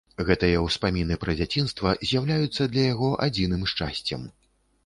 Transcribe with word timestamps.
Гэтыя 0.27 0.61
ўспаміны 0.67 1.17
пра 1.25 1.35
дзяцінства 1.41 1.93
з'яўляюцца 2.13 2.67
для 2.73 2.83
яго 2.93 3.13
адзіным 3.29 3.61
шчасцем. 3.75 4.27